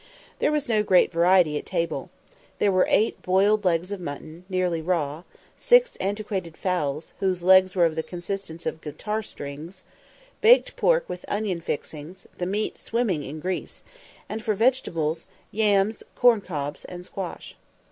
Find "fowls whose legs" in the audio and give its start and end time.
6.57-7.75